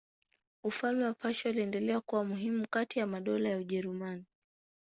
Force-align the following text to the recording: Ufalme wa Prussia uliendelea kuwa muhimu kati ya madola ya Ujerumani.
Ufalme 0.63 1.05
wa 1.05 1.13
Prussia 1.13 1.51
uliendelea 1.51 2.01
kuwa 2.01 2.23
muhimu 2.25 2.67
kati 2.69 2.99
ya 2.99 3.07
madola 3.07 3.49
ya 3.49 3.57
Ujerumani. 3.57 4.25